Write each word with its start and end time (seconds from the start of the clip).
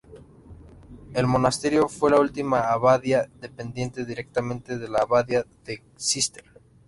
El 1.13 1.27
monasterio 1.27 1.87
fue 1.87 2.09
la 2.09 2.19
última 2.19 2.61
abadía 2.71 3.29
dependiente 3.39 4.03
directamente 4.03 4.79
de 4.79 4.89
la 4.89 4.97
Abadía 5.03 5.45
de 5.63 5.83
Císter. 5.95 6.45